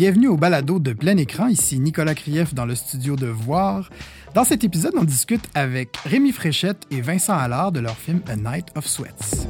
[0.00, 1.48] Bienvenue au balado de plein écran.
[1.48, 3.90] Ici Nicolas Krief dans le studio de Voir.
[4.34, 8.34] Dans cet épisode, on discute avec Rémi Fréchette et Vincent Allard de leur film A
[8.34, 9.46] Night of Sweats.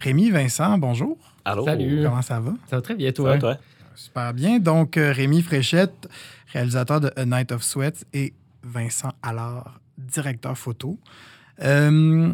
[0.00, 1.18] Rémi, Vincent, bonjour.
[1.44, 1.66] Allô?
[1.66, 2.00] Salut.
[2.02, 2.52] Comment ça va?
[2.70, 3.32] Ça va très bien, Ça toi.
[3.32, 3.58] va, toi?
[3.94, 4.58] Super bien.
[4.58, 6.08] Donc, euh, Rémi Fréchette,
[6.52, 10.98] réalisateur de A Night of Sweats, et Vincent Allard, directeur photo.
[11.62, 12.32] Euh,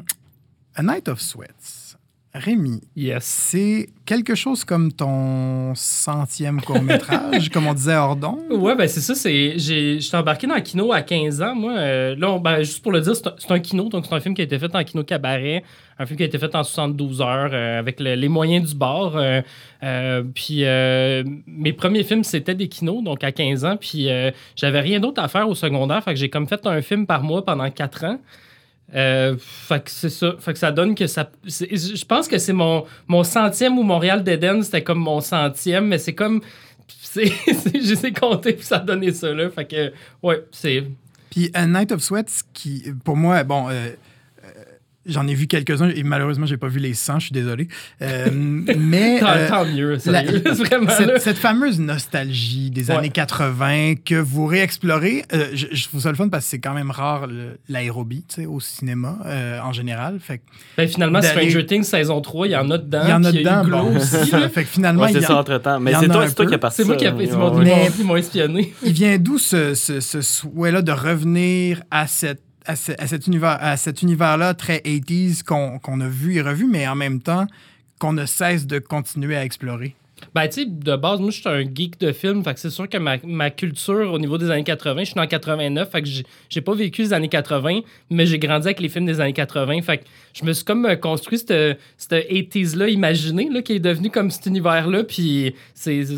[0.75, 1.98] A Night of Sweats.
[2.35, 3.25] Rémi, Yes.
[3.25, 8.39] c'est quelque chose comme ton centième court-métrage, comme on disait à Ordon.
[8.51, 9.15] Ouais, ben c'est ça.
[9.29, 11.55] J'étais embarqué dans le kino à 15 ans.
[11.55, 13.89] Moi, euh, là, on- ben, juste pour le dire, c'est un, kino.
[13.89, 15.65] Donc, c'est un film qui a été fait en kino cabaret.
[15.99, 18.75] Un film qui a été fait en 72 heures euh, avec le- les moyens du
[18.77, 19.17] bord.
[19.17, 20.65] euh, puis,
[21.47, 23.77] mes premiers films, c'était des kinos, donc à 15 ans.
[23.81, 26.05] Puis, euh, j'avais rien d'autre à faire au secondaire.
[26.05, 28.19] Fait que j'ai comme fait un film par mois pendant 4 ans.
[28.95, 30.35] Euh, fait que c'est ça.
[30.39, 31.31] Fait que ça donne que ça.
[31.45, 35.99] Je pense que c'est mon, mon centième ou Montréal d'Eden, c'était comme mon centième, mais
[35.99, 36.41] c'est comme.
[37.15, 39.51] Je sais compter, puis ça a donné ça, là.
[39.51, 40.85] Fait que, ouais, c'est.
[41.31, 43.91] Puis A Night of Sweats, qui, pour moi, bon, euh, euh,
[45.09, 47.69] j'en ai vu quelques-uns et malheureusement, j'ai pas vu les 100, je suis désolé.
[48.03, 49.19] Euh, mais.
[49.21, 52.97] Tant, euh, tant mieux, la- vraiment, cette, cette fameuse nostalgie des Ouais.
[52.97, 56.59] années 80 que vous réexplorez, euh, je, je trouve ça le fun parce que c'est
[56.59, 57.27] quand même rare
[57.69, 60.19] l'aérobie tu sais, au cinéma euh, en général.
[60.21, 60.43] Fait que
[60.77, 63.01] Ben, finalement, Stranger Things saison 3, il y en a dedans.
[63.05, 65.25] il y en a dedans, bon, aussi, ça fait que finalement, Ouais, il, c'est y
[65.25, 65.81] ça en- entre-temps.
[65.81, 68.73] Mais c'est toi, toi qui as parti C'est moi qui ai Mais- ils m'ont espionné.
[68.85, 74.55] il vient d'où ce, ce, ce souhait-là de revenir à cette à, à cet univers-là
[74.55, 77.47] très 80s qu'on qu'on a vu et revu, mais en même temps
[77.99, 79.95] qu'on ne cesse de continuer à explorer.
[80.35, 82.43] Ben, tu de base, moi, je suis un geek de film.
[82.45, 85.21] Fait que c'est sûr que ma, ma culture au niveau des années 80, je suis
[85.21, 85.91] en 89.
[85.91, 87.81] Fait que j'ai- pas vécu les années 80,
[88.11, 89.81] mais j'ai grandi avec les films des années 80.
[89.83, 90.05] Fait que
[90.35, 94.31] je me suis comme euh, construit cette, cette 80s-là imaginé, là, qui est devenu comme
[94.31, 95.05] cet univers-là.
[95.05, 95.55] Puis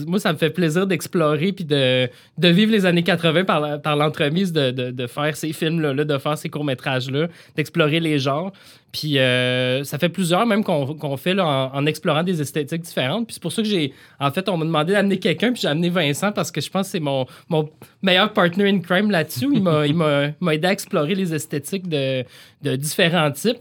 [0.06, 2.08] moi, ça me fait plaisir d'explorer puis de,
[2.38, 6.04] de vivre les années 80 par, par l'entremise de, de, de faire ces films-là, là,
[6.04, 8.52] de faire ces courts-métrages-là, d'explorer les genres.
[8.92, 13.26] Puis euh, ça fait plusieurs même qu'on fait là, en, explorant des esthétiques différentes.
[13.26, 13.92] Puis c'est pour ça que j'ai.
[14.18, 16.86] En fait, on m'a demandé d'amener quelqu'un, puis j'ai amené Vincent parce que je pense
[16.86, 17.70] que c'est mon, mon
[18.02, 19.46] meilleur partner in crime là-dessus.
[19.54, 22.24] Il m'a aidé à explorer les esthétiques de,
[22.62, 23.58] de différents types.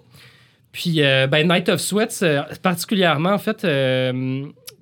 [0.72, 3.66] Puis, euh, ben, Night of Sweats, euh, particulièrement, en fait,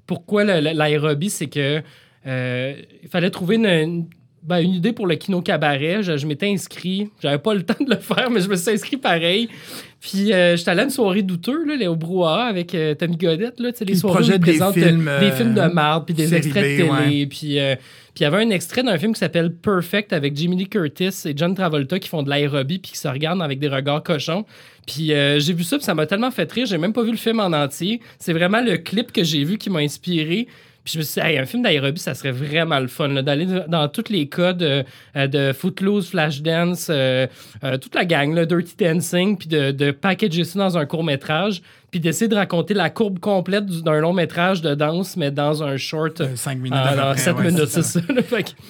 [0.05, 1.81] pourquoi l'aérobie, c'est que
[2.25, 4.07] il fallait trouver une-
[4.47, 6.01] ben, une idée pour le kino cabaret.
[6.03, 7.09] Je, je m'étais inscrit.
[7.21, 9.49] J'avais pas le temps de le faire, mais je me suis inscrit pareil.
[9.99, 13.17] Puis, euh, j'étais allé à une soirée douteux, là, là, au brouhaha, avec euh, Tommy
[13.17, 15.73] Godette, là, tu sais, les soirées où des présentent, films, euh, des euh, films de
[15.73, 16.89] marde, puis des extraits de télé.
[16.89, 17.25] ouais.
[17.25, 17.75] Puis, euh,
[18.17, 21.11] puis il y avait un extrait d'un film qui s'appelle Perfect avec Jimmy Lee Curtis
[21.25, 24.43] et John Travolta qui font de l'aérobie puis qui se regardent avec des regards cochons.
[24.87, 26.65] Puis euh, j'ai vu ça, puis ça m'a tellement fait rire.
[26.65, 28.01] J'ai même pas vu le film en entier.
[28.17, 30.47] C'est vraiment le clip que j'ai vu qui m'a inspiré.
[30.87, 33.45] Puis je me suis dit, Hey, un film d'aérobie, ça serait vraiment le fun, d'aller
[33.67, 34.83] dans tous les codes euh,
[35.17, 37.27] euh, de Footloose, Flashdance, euh,
[37.65, 41.61] euh, toute la gang, là, Dirty Dancing, puis de, de packager ça dans un court-métrage,
[41.91, 45.75] puis d'essayer de raconter la courbe complète du- d'un long-métrage de danse, mais dans un
[45.75, 46.21] short.
[46.21, 46.71] Euh, cinq minutes.
[47.11, 47.99] Près, 7 ouais, minutes, c'est ça.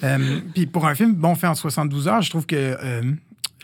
[0.02, 0.18] Euh,
[0.54, 3.02] Puis pour un film bon fait en 72 heures, je trouve que euh,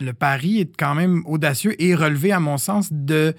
[0.00, 3.34] le pari est quand même audacieux et relevé, à mon sens, de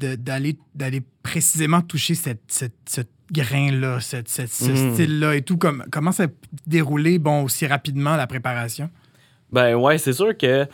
[0.00, 3.00] d'aller d'aller précisément toucher cette, cette- ce
[3.32, 4.94] grain-là, cette- cette- ce Mhm.
[4.94, 5.56] style-là et tout.
[5.56, 6.26] Comme, comment ça
[6.66, 8.90] déroulé bon, aussi rapidement la préparation?
[9.52, 10.66] Ben ouais, c'est sûr que.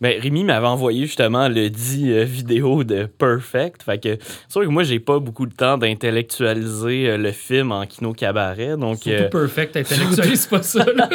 [0.00, 3.82] Ben, Rémi m'avait envoyé justement le dit euh, vidéo de Perfect.
[3.84, 7.72] Fait que c'est sûr que moi, j'ai pas beaucoup de temps d'intellectualiser euh, le film
[7.72, 8.76] en kino cabaret.
[8.76, 10.84] Donc, Surtout euh, perfect, intellectualise pas ça.
[10.94, 11.08] là.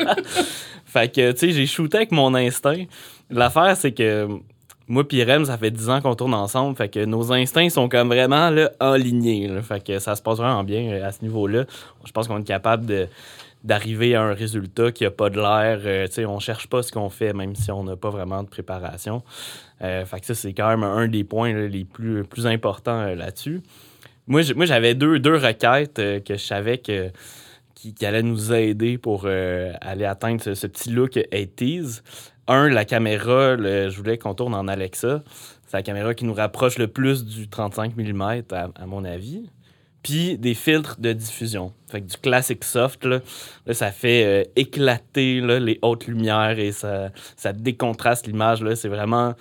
[0.85, 2.85] fait que, tu sais, j'ai shooté avec mon instinct.
[3.29, 4.27] L'affaire, c'est que
[4.89, 6.75] moi puis Rem, ça fait 10 ans qu'on tourne ensemble.
[6.75, 9.49] Fait que nos instincts sont comme vraiment là, alignés.
[9.61, 11.65] Fait que ça se passe vraiment bien euh, à ce niveau-là.
[12.03, 13.07] Je pense qu'on est capable de
[13.63, 15.81] d'arriver à un résultat qui a pas de l'air.
[15.83, 18.47] Euh, sais, on cherche pas ce qu'on fait, même si on n'a pas vraiment de
[18.47, 19.23] préparation.
[19.81, 23.15] Euh, fait que ça, c'est quand même un des points les plus, plus importants euh,
[23.15, 23.61] là-dessus.
[24.27, 27.09] Moi, j'avais deux, deux requêtes que je savais que,
[27.73, 32.03] qui, allaient nous aider pour aller atteindre ce, ce petit look 80s.
[32.49, 35.23] Un, la caméra, je voulais qu'on tourne en Alexa.
[35.67, 39.51] C'est la caméra qui nous rapproche le plus du 35 mm, à, mon avis.
[40.01, 41.73] Puis des filtres de diffusion.
[41.91, 43.19] Fait que du classic soft, là,
[43.71, 48.65] ça fait euh, éclater les hautes lumières et ça, ça décontraste l'image.
[48.73, 49.35] C'est vraiment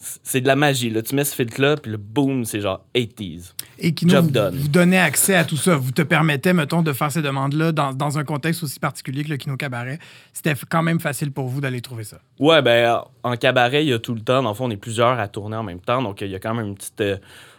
[0.00, 0.88] c'est de la magie.
[0.88, 1.02] Là.
[1.02, 3.52] Tu mets ce filtre-là, puis le boom, c'est genre 80s.
[3.78, 4.56] Et qui nous Job done.
[4.56, 5.76] vous donnait accès à tout ça.
[5.76, 9.28] Vous te permettait, mettons, de faire ces demandes-là dans, dans un contexte aussi particulier que
[9.28, 9.98] le Kino Cabaret.
[10.32, 12.18] C'était quand même facile pour vous d'aller trouver ça.
[12.38, 14.42] Ouais, ben, en cabaret, il y a tout le temps.
[14.42, 16.00] Dans le fond, on est plusieurs à tourner en même temps.
[16.00, 17.18] Donc, il y a quand même une petite, euh,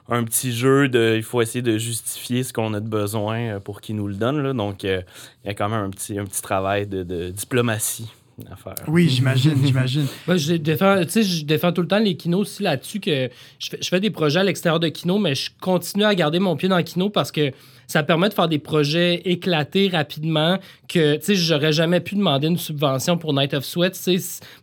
[0.10, 1.14] un petit jeu de.
[1.18, 4.16] Il faut essayer de justifier ce qu'on a de besoin euh, pour qu'ils nous le
[4.16, 4.42] donnent.
[4.42, 4.54] Là.
[4.54, 5.02] Donc, euh,
[5.44, 8.12] il y a quand même un petit, un petit travail de, de diplomatie
[8.50, 8.76] à faire.
[8.88, 10.06] Oui, j'imagine, j'imagine.
[10.28, 13.30] Moi, je défends, tu sais, je défends tout le temps les kinos aussi là-dessus que
[13.60, 16.40] je fais, je fais des projets à l'extérieur de kino, mais je continue à garder
[16.40, 17.52] mon pied dans le kino parce que
[17.92, 20.58] ça permet de faire des projets éclatés rapidement
[20.88, 24.00] que, tu sais, j'aurais jamais pu demander une subvention pour Night of Sweat.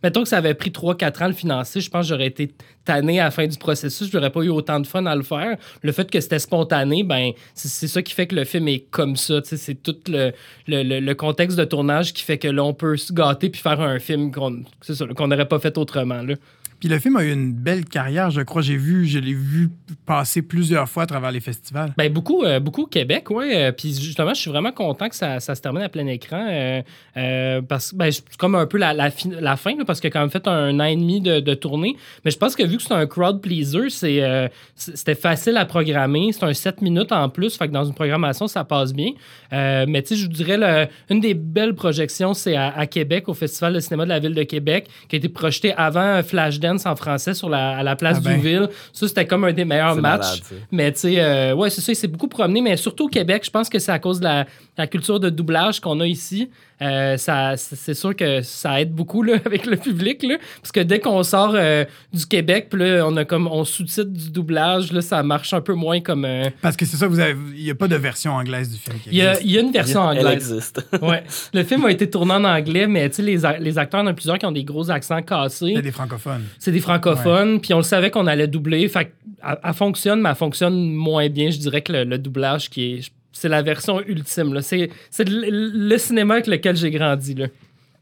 [0.01, 2.51] Mettons que ça avait pris 3-4 ans de financer, je pense que j'aurais été
[2.85, 5.21] tanné à la fin du processus, je n'aurais pas eu autant de fun à le
[5.21, 5.57] faire.
[5.83, 9.15] Le fait que c'était spontané, ben, c'est ça qui fait que le film est comme
[9.15, 9.41] ça.
[9.43, 10.31] tu sais, C'est tout le,
[10.67, 13.79] le, le- contexte de tournage qui fait que là, on peut se gâter puis faire
[13.79, 16.23] un film qu'on n'aurait pas fait autrement.
[16.23, 16.33] Là.
[16.79, 18.61] Puis le film a eu une belle carrière, je crois.
[18.61, 19.69] J'ai vu, je l'ai vu
[20.05, 21.93] passer plusieurs fois à travers les festivals.
[21.97, 23.53] Ben, beaucoup, euh, beaucoup au Québec, oui.
[23.77, 26.47] puis justement, je suis vraiment content que ça, ça se termine à plein écran.
[26.49, 26.81] euh,
[27.17, 30.29] euh, parce que ben, c'est comme un peu la, la, fin, parce a quand même
[30.29, 31.95] fait un an et demi de, tournée.
[32.23, 35.65] Mais je pense que vu que c'est un crowd pleaser, c'est, euh, c'était facile à
[35.65, 36.31] programmer.
[36.31, 37.57] C'est un 7 minutes en plus.
[37.57, 39.11] Fait que dans une programmation, ça passe bien.
[39.53, 43.33] Euh, mais tu sais, je vous dirais, une des belles projections, c'est à, Québec, au
[43.33, 46.95] Festival de cinéma de la ville de Québec, qui a été projeté avant Flashdance en
[46.95, 48.35] français sur la, à la place Ah ben.
[48.39, 48.69] du ville.
[48.93, 50.21] Ça, c'était comme un des meilleurs matchs.
[50.21, 50.39] malade.
[50.71, 53.43] Mais tu sais, euh, ouais, c'est ça, il s'est beaucoup promené, mais surtout au Québec,
[53.45, 54.45] je pense que c'est à cause de la,
[54.79, 56.49] la culture de doublage qu'on a ici.
[56.81, 60.71] Euh, ça, c'est c'est sûr que ça aide beaucoup là, avec le public, là, parce
[60.71, 61.83] que dès qu'on sort euh,
[62.13, 65.59] du Québec, puis là, on a comme on sous-titre du doublage, là, ça marche un
[65.59, 66.23] peu moins comme.
[66.23, 68.77] euh, Parce que c'est ça, vous avez, il n'y a pas de version anglaise du
[68.77, 69.45] film qui Il y, a, existe.
[69.45, 70.51] il y a une version Elle anglaise.
[70.53, 70.87] existe.
[71.01, 71.23] Ouais.
[71.53, 74.05] Le film a été tourné en anglais, mais tu sais, les, a- les acteurs, il
[74.05, 75.75] y en a plusieurs qui ont des gros accents cassés.
[75.75, 76.45] A des francophones.
[76.59, 78.87] C'est des francophones, puis on le savait qu'on allait doubler.
[78.87, 79.09] Fait que,
[79.45, 82.93] elle, elle fonctionne, mais elle fonctionne moins bien, je dirais, que le, le doublage qui
[82.95, 83.11] est.
[83.39, 84.53] C'est la version ultime.
[84.53, 84.61] là.
[84.61, 87.35] C'est c'est le, le cinéma avec lequel j'ai grandi.
[87.35, 87.47] Là.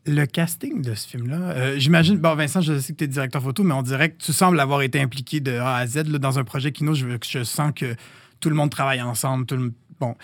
[0.05, 3.43] Le casting de ce film-là, euh, j'imagine, bon, Vincent, je sais que tu es directeur
[3.43, 6.17] photo, mais on dirait que tu sembles avoir été impliqué de A à Z là,
[6.17, 6.93] dans un projet Kino.
[6.93, 7.93] Je, je sens que
[8.39, 9.45] tout le monde travaille ensemble.
[9.45, 10.15] Tout le- bon,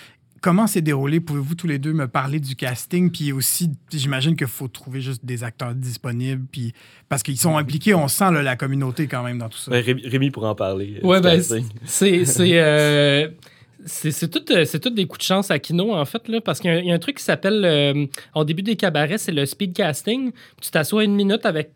[0.41, 1.19] comment s'est déroulé?
[1.19, 3.11] Pouvez-vous tous les deux me parler du casting?
[3.11, 6.45] Puis aussi, j'imagine qu'il faut trouver juste des acteurs disponibles.
[6.49, 6.73] Puis,
[7.09, 9.69] parce qu'ils sont impliqués, on sent là, la communauté quand même dans tout ça.
[9.69, 11.01] Ben, Rémi, Rémi pourra en parler.
[11.03, 11.61] euh, Ouais, du ben, c'est.
[13.85, 14.23] C'est.
[14.23, 16.85] euh, tout, euh, tout des coups de chance à Kino, en fait, là, parce qu'il
[16.85, 20.31] y a un- truc qui s'appelle, euh, au début des cabarets, c'est le speed casting.
[20.61, 21.71] Tu t'assois une minute avec,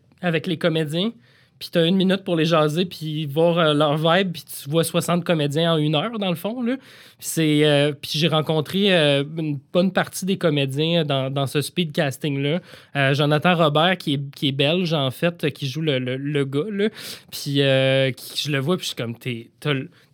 [0.46, 1.12] les comédiens,
[1.58, 4.70] puis tu as une minute pour les jaser, puis voir euh, leur vibe, puis tu
[4.70, 6.62] vois 60 comédiens en une heure, dans le fond.
[6.62, 6.76] Là.
[7.18, 12.60] Puis, euh, j'ai rencontré euh, une bonne partie des comédiens dans, ce speed casting-là.
[12.96, 16.88] Euh, Jonathan Robert, qui est, belge, en fait, qui joue le, le, gars.
[17.32, 19.50] Puis euh, je le vois, puis je suis comme, t'es,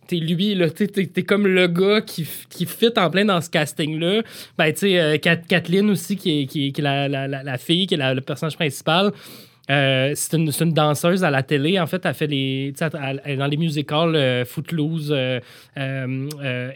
[0.07, 0.57] t'es lui,
[1.13, 4.21] t'es, comme le gars qui, qui fit en plein dans ce casting-là.
[4.57, 7.87] Ben, tu sais, euh, Kat- Kathleen aussi, qui est, qui est, la, la, la, fille,
[7.87, 9.11] qui est le personnage principal.
[9.71, 11.79] Euh, c'est une, une danseuse à la télé.
[11.79, 12.71] En fait, elle fait les.
[13.25, 15.11] est dans les musicals euh, Footloose,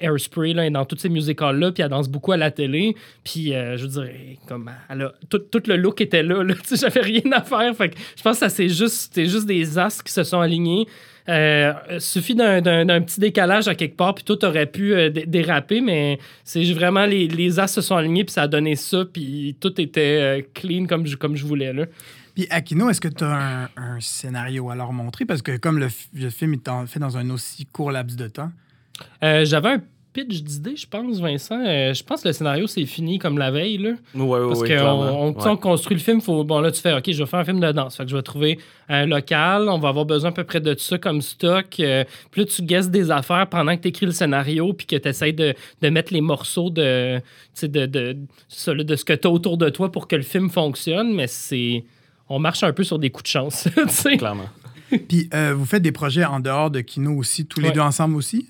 [0.02, 2.96] Airspray, là, elle est dans tous ces musicals-là, puis elle danse beaucoup à la télé.
[3.24, 4.12] Puis, je veux dire,
[4.48, 6.56] comme, elle a- tout, tout le look était là, là.
[6.76, 7.76] J'avais rien à faire.
[7.76, 10.88] Fait que je pense que c'est juste, juste des astres qui se sont alignés.
[11.28, 12.62] Euh, suffit d'un,
[13.02, 17.06] petit décalage à quelque part, puis tout aurait pu euh, dé- déraper, mais c'est vraiment
[17.06, 20.42] les, les as se sont alignés, puis ça a donné ça, puis tout était euh,
[20.54, 21.72] clean comme je, comme je voulais.
[21.74, 21.86] Là.
[22.34, 25.26] Puis Aquino, est-ce que tu as un, un scénario à leur montrer?
[25.26, 28.28] Parce que comme le, le film est en- fait dans un aussi court laps de
[28.28, 28.52] temps,
[29.24, 29.82] Euh, J'avais un
[30.26, 31.60] pitch d'idée, je pense, Vincent.
[31.66, 33.78] Euh, je pense que le scénario, c'est fini comme la veille.
[33.78, 33.92] Là.
[34.16, 37.12] Ouais, ouais, Parce ouais, qu'on on, construit le film, faut, bon là tu fais OK,
[37.12, 37.96] je vais faire un film de danse.
[37.98, 40.76] Fait que je vais trouver un local, on va avoir besoin à peu près de
[40.78, 41.80] ça comme stock.
[41.80, 44.96] euh, puis là, tu guesses des affaires pendant que tu écris le scénario, puis que
[44.96, 47.24] tu essaies de, de mettre les morceaux de, tu
[47.54, 50.16] sais, de, de, ça, là, de ce que tu as autour de toi pour que
[50.16, 51.84] le film fonctionne, mais c'est.
[52.32, 53.68] On marche un peu sur des coups de chance.
[53.76, 54.18] tu sais.
[54.18, 54.50] Clairement.
[55.08, 57.74] Puis euh, vous faites des projets en dehors de Kino aussi, tous les Ouais.
[57.74, 58.48] deux ensemble aussi?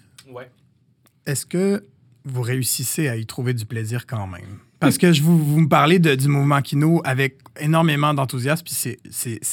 [1.30, 1.86] Est-ce que
[2.26, 4.60] vous réussissez à y trouver du plaisir quand même?
[4.80, 9.00] Parce que je vous, me parlez du mouvement Kino avec énormément d'enthousiasme, puis c'est-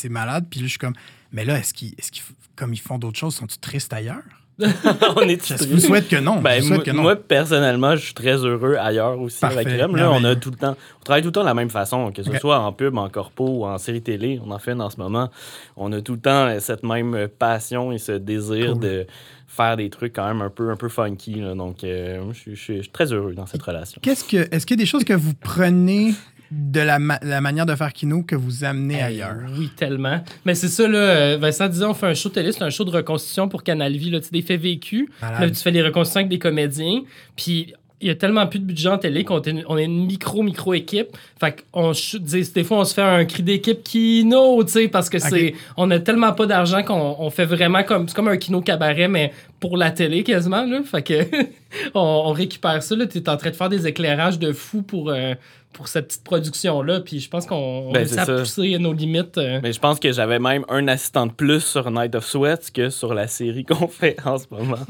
[0.08, 0.46] malade.
[0.50, 0.94] Puis là, je suis comme,
[1.32, 4.22] mais là, est-ce qu'ils, est f- comme ils font d'autres choses, sont-ils tristes ailleurs?
[5.16, 6.40] on est Je vous souhaite que non.
[6.40, 7.02] Ben, je vous souhaite moi, que non.
[7.02, 9.96] moi, personnellement, je suis très heureux ailleurs aussi Parfait, avec Rem.
[9.96, 12.10] Là, on a tout le temps, on travaille tout le temps de la même façon,
[12.10, 14.40] que ce soit en pub, en corpo ou en série télé.
[14.44, 15.28] On en fait en ce moment.
[15.76, 18.80] On a tout le temps euh, cette même passion et ce désir Cool.
[18.82, 19.06] de
[19.46, 21.34] faire des trucs quand même un peu, un peu funky.
[21.40, 21.54] là.
[21.54, 24.00] Donc, euh, je, suis- je suis je suis très heureux dans cette relation.
[24.02, 26.12] Qu'est-ce que, est-ce qu'il y a des choses que vous prenez
[26.50, 29.36] de la, ma- la manière de faire kino que vous amenez Eh, ailleurs.
[29.58, 30.22] Oui, tellement.
[30.44, 31.36] Mais c'est ça, là.
[31.36, 34.10] Vincent disait, on fait un show télé, c'est un show de reconstitution pour Canal Vie,
[34.10, 35.08] là, des faits vécus.
[35.22, 37.02] Là, tu fais les reconstitutions avec des comédiens.
[37.36, 39.84] Puis il y a tellement plus de budget en télé qu'on est une, on est
[39.84, 41.16] une micro, micro équipe.
[41.40, 45.18] Fait qu'on des, fois, on se fait un cri d'équipe kino, tu sais, parce que
[45.18, 48.60] c'est, on a tellement pas d'argent qu'on on fait vraiment comme, c'est comme un kino
[48.60, 50.82] cabaret, mais pour la télé quasiment, là.
[50.84, 51.22] Fait que
[51.94, 53.06] on, on récupère ça, là.
[53.06, 55.32] T'es en train de faire des éclairages de fou pour, euh,
[55.72, 57.00] pour cette petite production-là.
[57.00, 58.26] Puis je pense qu'on on Ben, ça.
[58.26, 59.38] pousser nos limites.
[59.38, 59.60] euh.
[59.62, 62.90] Mais je pense que j'avais même un assistant de plus sur Night of Sweat que
[62.90, 64.84] sur la série qu'on fait en ce moment.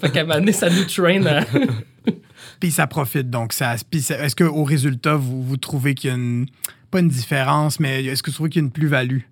[0.00, 1.44] Fait qu'à un moment donné, ça nous train à...
[2.62, 3.28] Puis ça profite.
[3.28, 6.46] Donc, ça, est-ce qu'au résultat, vous, vous trouvez qu'il y a une.
[6.92, 9.22] Pas une différence, mais est-ce que vous trouvez qu'il y a une plus-value?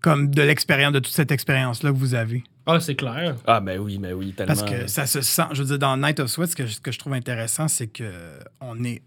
[0.00, 2.44] Comme de l'expérience, de toute cette expérience-là que vous avez?
[2.64, 3.34] Ah, c'est clair.
[3.44, 4.54] Ah, ben oui, ben oui, tellement.
[4.54, 5.42] Parce que ça se sent.
[5.50, 7.88] Je veux dire, dans Night of Sweat, ce que, ce que je trouve intéressant, c'est
[7.88, 9.02] que on est.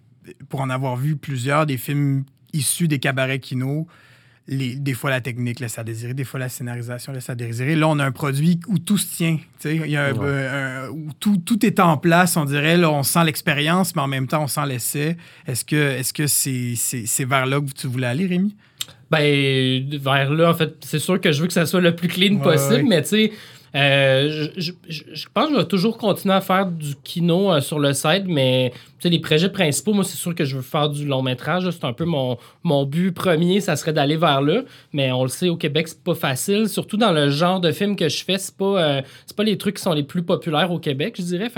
[0.50, 3.88] Pour en avoir vu plusieurs des films issus des cabarets kino,
[4.52, 7.76] les, des fois la technique laisse à désirer, des fois la scénarisation laisse à désirer.
[7.76, 9.38] Là, on a un produit où tout se tient.
[9.64, 10.48] y a un- Ouais.
[10.48, 12.76] un- où tout, tout est en place, on dirait.
[12.76, 15.18] Là, on sent l'expérience, mais en même temps, on sent l'essai.
[15.48, 18.56] Est-ce que est-ce que c'est c'est c'est vers là que tu voulais aller, Rémi?
[19.12, 22.08] Ben, vers là, en fait, c'est sûr que je veux que ça soit le plus
[22.08, 22.84] clean Ouais, possible, ouais.
[22.84, 23.32] mais tu sais,
[23.76, 24.72] euh, je,
[25.34, 28.74] pense que je vais toujours continuer à faire du kino euh, sur le site, mais
[29.04, 31.70] les projets principaux, moi, c'est sûr que je veux faire du long métrage.
[31.70, 34.64] C'est un peu mon, mon but premier, ça serait d'aller vers là.
[34.94, 36.68] Mais on le sait, au Québec, c'est pas facile.
[36.68, 39.02] Surtout dans le genre de film que je fais, c'est pas, euh,
[39.36, 41.50] pas les trucs qui sont les plus populaires au Québec, je dirais.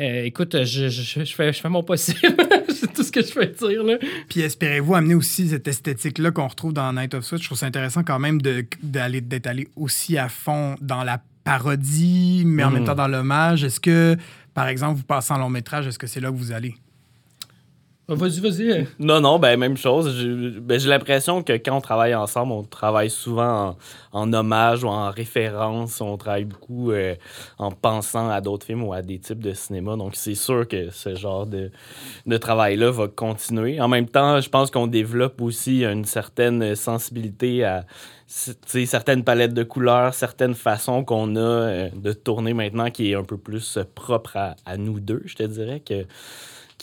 [0.00, 2.18] Euh, écoute, je, je- je fais, je fais mon possible.
[2.68, 3.82] c'est tout ce que je peux dire.
[3.84, 3.96] Là.
[4.28, 7.40] Puis espérez-vous amener aussi cette esthétique-là qu'on retrouve dans Night of Sweat.
[7.42, 8.40] Je trouve ça intéressant quand même
[8.82, 12.74] d'aller d'être allé aussi à fond dans la parodie, mais en Mhm.
[12.74, 13.64] même temps dans l'hommage.
[13.64, 14.16] Est-ce que,
[14.54, 16.74] par exemple, vous passez en long métrage, est-ce que c'est là que vous allez?
[18.06, 18.86] Ah, Vas-y, vas-y.
[18.98, 20.14] Non, non, ben même chose.
[20.18, 23.78] J'ai ben, j'ai l'impression que quand on travaille ensemble, on travaille souvent
[24.12, 26.02] en, hommage ou en référence.
[26.02, 27.14] On travaille beaucoup euh,
[27.56, 29.96] en pensant à d'autres films ou à des types de cinéma.
[29.96, 31.70] Donc, c'est sûr que ce genre de,
[32.26, 33.80] de travail-là va continuer.
[33.80, 37.86] En même temps, je pense qu'on développe aussi une certaine sensibilité à
[38.26, 43.24] certaines palettes de couleurs, certaines façons qu'on a euh, de tourner maintenant qui est un
[43.24, 46.04] peu plus propre à, à nous deux, je te dirais, que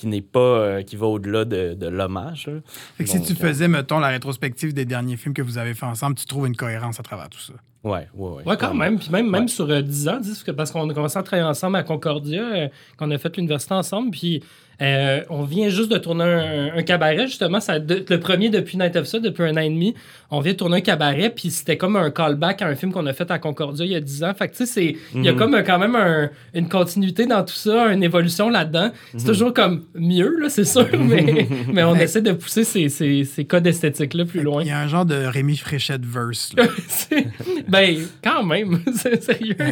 [0.02, 2.50] qui n'est pas euh, qui va au-delà de, de l'hommage.
[2.98, 5.76] Fait que si tu euh, faisais, mettons, la rétrospective des derniers films que vous avez
[5.76, 7.54] fait ensemble, tu trouves une cohérence à travers tout ça?
[7.84, 8.44] Ouais, ouais, ouais.
[8.46, 9.00] Ouais, quand même.
[9.00, 9.48] Puis même, même Ouais.
[9.48, 10.20] sur euh, 10 ans,
[10.56, 14.12] parce qu'on a commencé à travailler ensemble à Concordia, euh, qu'on a fait l'université ensemble.
[14.12, 14.44] Puis
[14.82, 17.60] euh, on vient juste de tourner un, un cabaret, justement.
[17.60, 19.94] Ça, de- le premier depuis Night of Sud, depuis un an et demi.
[20.32, 23.06] On vient de tourner un cabaret, puis c'était comme un callback à un film qu'on
[23.06, 24.34] a fait à Concordia il y a 10 ans.
[24.34, 25.38] Fait que tu sais, c'est- il y a Mhm.
[25.38, 28.92] comme euh, quand même un- une continuité dans tout ça, une évolution là-dedans.
[29.18, 33.24] C'est toujours comme mieux, là, c'est sûr, mais, mais on essaie de pousser ces, ces,
[33.26, 34.62] ces codes esthétiques-là plus loin.
[34.64, 36.54] Il y a un genre de Rémi Fréchette verse.
[36.58, 36.64] là.
[37.72, 39.56] Ben, quand même, c'est sérieux.
[39.60, 39.64] Euh,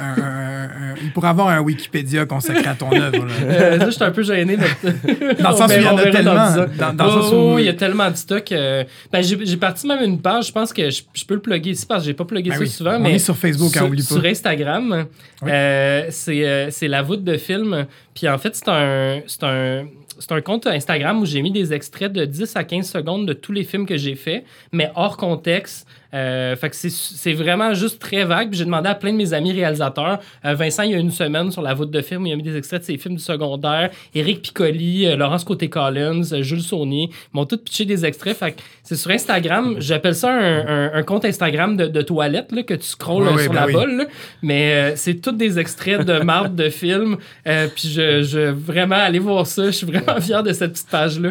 [0.00, 3.24] un- un- un- il pourrait avoir un Wikipédia consacré à ton œuvre.
[3.26, 3.32] là.
[3.42, 4.56] Euh, je suis un peu gêné.
[4.56, 6.50] mais- Dans le sens où il y en a tellement.
[6.94, 7.36] Dans, Oh, où.
[7.54, 8.52] oh, il y a tellement de stock.
[8.52, 11.70] euh, ben, j'ai parti même une page, je pense que je, je peux le plugger
[11.70, 12.96] ici parce que j'ai pas plugué Ben ça oui, souvent.
[12.96, 14.14] on mais est sur Facebook, hein, sur, oublie pas.
[14.14, 15.06] sur Instagram,
[15.42, 15.50] Oui.
[15.52, 17.86] euh, c'est euh, c'est la voûte de film.
[18.14, 19.86] Puis en fait, c'est un, c'est un,
[20.18, 23.32] c'est un compte Instagram où j'ai mis des extraits de 10 à 15 secondes de
[23.32, 25.86] tous les films que j'ai faits, mais hors contexte.
[26.14, 28.52] Euh, fait que c'est- vraiment juste très vague.
[28.52, 30.18] J'ai demandé à plein de mes amis réalisateurs.
[30.44, 32.42] Euh, Vincent, il y a une semaine sur la voûte de film, il a mis
[32.42, 33.90] des extraits de ses films du secondaire.
[34.14, 38.36] Éric Piccoli, euh, Laurence Côté-Collins, Jules Saunier, m'ont tous pitché des extraits.
[38.36, 39.76] Fait que c'est sur Instagram.
[39.78, 43.42] J'appelle ça un, un- un compte Instagram de, de toilette là, que tu scrolles Oui,
[43.42, 43.72] sur ben la oui.
[43.72, 43.96] bolle.
[43.98, 44.04] là.
[44.42, 47.16] Mais c'est tous des extraits de marde de films.
[47.44, 49.66] Puis je, je vraiment aller voir ça.
[49.66, 51.30] Je suis vraiment fier de cette petite page-là.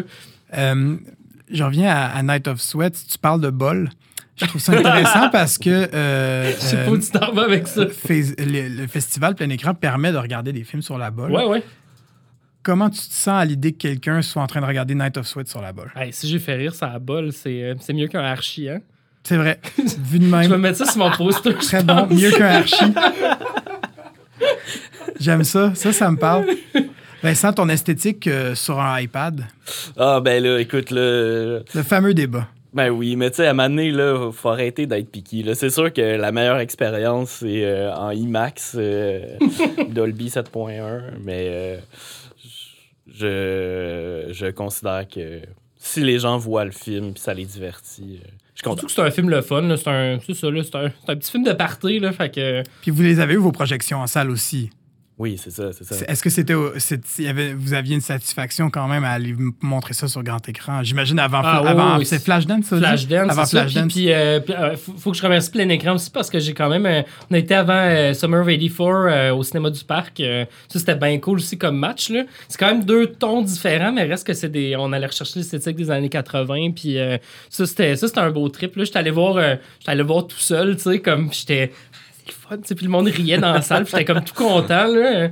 [0.56, 0.96] Euh,
[1.50, 2.94] je reviens à, à Night of Sweat.
[3.10, 3.88] Tu parles de bol.
[4.36, 7.44] Je trouve ça intéressant parce que euh, Je sais pas euh, où tu t'en vas
[7.44, 7.86] avec ça.
[7.88, 11.32] fais- le, le festival plein écran permet de regarder des films sur la bolle.
[11.32, 11.62] Ouais, ouais.
[12.62, 15.26] Comment tu te sens à l'idée que quelqu'un soit en train de regarder Night of
[15.26, 15.90] Sweat sur la bolle?
[15.96, 18.80] Hey, si j'ai fait rire, ça à bol, c'est euh, c'est mieux qu'un archi, hein?
[19.22, 19.58] C'est vrai.
[19.98, 21.54] Vu de Je vais même, mettre ça sur mon poster.
[21.54, 22.06] très bon.
[22.10, 22.84] Mieux qu'un archi.
[25.20, 25.74] J'aime ça.
[25.74, 26.44] Ça, ça me parle.
[27.22, 29.44] Vincent, ton esthétique euh, sur un iPad,
[29.96, 31.60] Ah, ben là, écoute, là.
[31.74, 32.48] le fameux débat.
[32.76, 35.42] Ben oui, mais tu sais, à un moment donné, là, faut arrêter d'être piqué.
[35.42, 35.54] là.
[35.54, 39.38] C'est sûr que la meilleure expérience, c'est euh, en IMAX, euh,
[39.88, 41.78] Dolby 7.1, mais euh,
[43.06, 45.40] je, je considère que
[45.78, 48.76] si les gens voient le film puis ça les divertit, euh, je content.
[48.80, 51.16] Surtout que c'est un film le fun, c'est un, ça, là, c'est un, c'est un
[51.16, 52.62] petit film de party, là, fait que...
[52.82, 54.68] Puis vous les avez eu, vos projections en salle aussi?
[55.18, 56.04] Oui, c'est ça, c'est ça.
[56.08, 59.12] Est-ce que c'était, au- c'est- il y avait, vous aviez une satisfaction quand même à
[59.12, 60.82] aller montrer ça sur grand écran?
[60.82, 62.76] J'imagine avant, Ah, ouais, avant ouais, c'est Flashdance, ça?
[62.76, 63.46] Flashdance, Avant.
[63.46, 63.90] Flashdance.
[63.94, 66.38] Puis, puis, euh, puis, euh, faut, faut que je remercie plein écran aussi parce que
[66.38, 66.84] j'ai quand même.
[66.84, 70.20] euh, on a été avant euh, Summer of 84 euh, au cinéma du parc.
[70.20, 72.10] euh, ça, c'était bien cool aussi comme match.
[72.10, 72.24] là.
[72.48, 74.76] C'est quand même deux tons différents, mais reste que c'est des.
[74.76, 76.72] On allait rechercher l'esthétique des années 80.
[76.76, 77.16] Puis euh,
[77.48, 78.76] ça, c'était ça, c'était un beau trip.
[78.76, 78.84] là.
[78.84, 81.72] J'étais allé voir, euh, j'étais allé voir tout seul, tu sais, comme j'étais.
[82.26, 84.86] C'est fun, puis le monde riait dans la salle, puis j'étais comme tout content.
[84.86, 85.28] Là.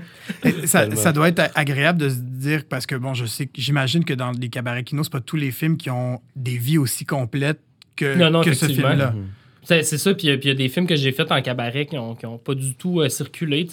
[0.67, 4.15] Ça, doit être agréable de se dire, parce que bon, je sais, que- j'imagine que
[4.15, 7.61] dans les cabarets kino, c'est pas tous les films qui ont des vies aussi complètes
[7.97, 9.11] que, Non, non, que ce film-là.
[9.13, 9.25] Mhm.
[9.25, 11.41] C'est c'est ça, puis euh, puis il y a des films que j'ai faits en
[11.43, 13.67] cabaret qui ont, qui ont pas du tout euh, circulé.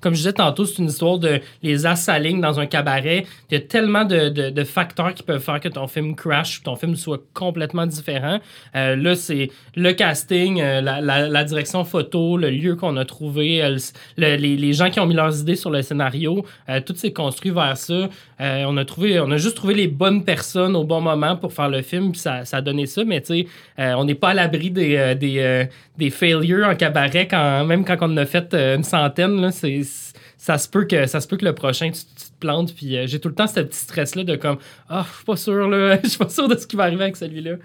[0.00, 3.24] Comme je disais tantôt, c'est une histoire de les as s'alignent dans un cabaret.
[3.50, 6.62] Il y a tellement de, de- facteurs qui peuvent faire que ton film crash ou
[6.62, 8.38] ton film soit complètement différent.
[8.76, 13.62] Euh, là, c'est le casting, euh, la, la- direction photo, le lieu qu'on a trouvé,
[14.16, 16.44] le- les, les gens qui ont mis leurs idées sur le scénario.
[16.86, 18.08] tout s'est construit vers ça.
[18.38, 21.68] On, a trouvé, on a juste trouvé les bonnes personnes au bon moment pour faire
[21.68, 23.04] le film, puis ça, ça a donné ça.
[23.04, 23.46] Mais tu sais,
[23.78, 25.64] on n'est pas à l'abri des, des, euh,
[25.98, 29.40] des failures en cabaret, quand, même quand on en a fait euh, une centaine.
[29.40, 29.82] Là, c'est,
[30.36, 32.74] ça, se peut que, ça se peut que le prochain, tu, tu te plantes.
[32.74, 34.58] Puis euh, j'ai tout le temps ce petit stress-là de comme,
[34.88, 37.02] ah, je suis pas sûr, là, je suis pas sûr de ce qui va arriver
[37.04, 37.56] avec celui-là.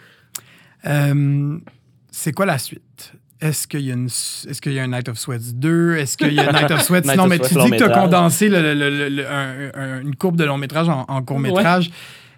[2.12, 3.14] C'est quoi la suite?
[3.42, 5.98] Est-ce qu'il y, a une- est-ce qu'il y a un Night of Sweats 2?
[5.98, 7.02] Est-ce qu'il y a Night of Sweats?
[7.02, 9.28] Night non, of mais Sweats tu dis que tu as condensé le- le- le- le-
[9.28, 11.92] un- un- une courbe de long métrage en, en court métrage.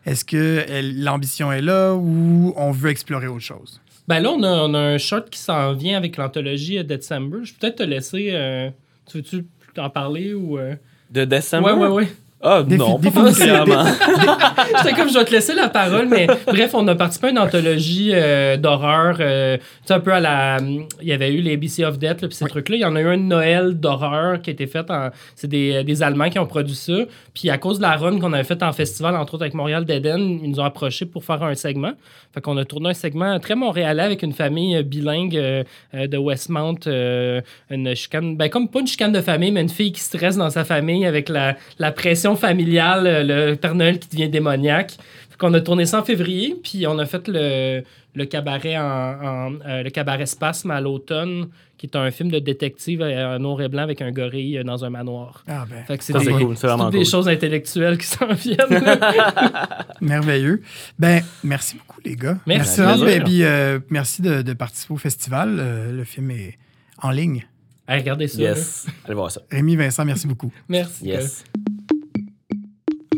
[0.06, 0.66] Est-ce que
[1.04, 3.80] l'ambition est là ou on veut explorer autre chose?
[4.08, 7.40] Ben là, on a, on a un short qui s'en vient avec l'anthologie euh, December.
[7.44, 8.30] Je peux peut-être te laisser.
[8.32, 8.70] euh,
[9.06, 9.46] tu veux-tu
[9.78, 10.58] en parler ou.
[10.58, 10.76] euh?
[11.12, 11.68] De décembre?
[11.68, 12.08] Ouais, ouais, ouais.
[12.40, 13.84] Ah, Défi- non, pas particulièrement.
[14.84, 17.40] J'étais comme, je vais te laisser la parole, mais bref, on a participé à une
[17.40, 19.18] anthologie euh, d'horreur.
[19.20, 20.58] euh, tu sais, un peu à la.
[20.60, 22.76] Il y avait eu les ABC of Death, puis ces trucs-là.
[22.76, 25.10] Il y en a eu un Noël d'horreur qui a été fait en.
[25.36, 26.94] C'est des, des Allemands qui ont produit ça.
[27.34, 29.84] Puis à cause de la run qu'on avait faite en festival, entre autres avec Montréal
[29.86, 31.94] d'Eden, ils nous ont approchés pour faire un segment.
[32.34, 35.64] Fait qu'on a tourné un segment très montréalais avec une famille euh, bilingue euh,
[35.96, 36.76] euh, de Westmount.
[36.86, 37.42] euh,
[37.72, 38.38] une chicane.
[38.38, 41.06] Ben, comme pas une chicane de famille, mais une fille qui stresse dans sa famille
[41.06, 44.98] avec la, la pression familiale, euh, le Père Noël qui devient démoniaque.
[45.40, 47.84] Qu'on a tourné ça en février, puis on a fait le,
[48.16, 52.40] le cabaret en, en- euh, le cabaret Spasme à l'automne, qui est un film de
[52.40, 55.44] détective euh, en noir et blanc avec un gorille euh, dans un manoir.
[55.48, 58.58] Ah ben, Fait que c'est des, cool, toutes des choses intellectuelles qui s'en viennent.
[60.02, 60.64] merveilleux.
[60.98, 62.40] Ben, merci beaucoup, les gars.
[62.48, 62.82] Merci.
[62.82, 65.58] Merci, euh, merci de, de participer au festival.
[65.60, 66.58] Euh, le film est
[67.02, 67.46] en ligne.
[67.88, 68.42] Hey, regardez ça.
[68.42, 68.88] Yes.
[69.06, 69.42] Allez voir ça.
[69.52, 70.52] Rémi Vincent, merci beaucoup.
[70.68, 71.06] Merci.
[71.06, 71.46] Yes.